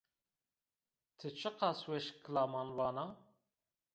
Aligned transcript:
Ti 1.17 1.27
çiqas 1.39 1.79
weş 1.89 2.05
kilaman 2.23 2.69
vana! 2.77 3.05